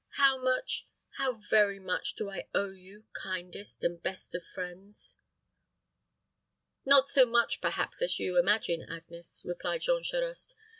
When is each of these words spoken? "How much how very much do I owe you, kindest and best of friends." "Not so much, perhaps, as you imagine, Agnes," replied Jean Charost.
"How 0.15 0.35
much 0.35 0.87
how 1.17 1.33
very 1.33 1.77
much 1.77 2.15
do 2.15 2.27
I 2.27 2.47
owe 2.55 2.71
you, 2.71 3.05
kindest 3.13 3.83
and 3.83 4.01
best 4.01 4.33
of 4.33 4.41
friends." 4.55 5.17
"Not 6.83 7.07
so 7.07 7.23
much, 7.23 7.61
perhaps, 7.61 8.01
as 8.01 8.17
you 8.17 8.39
imagine, 8.39 8.81
Agnes," 8.81 9.43
replied 9.45 9.81
Jean 9.81 10.01
Charost. 10.01 10.55